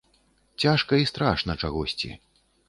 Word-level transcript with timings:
Цяжка 0.63 0.97
і 1.01 1.05
страшна 1.09 1.55
чагосьці. 1.65 2.13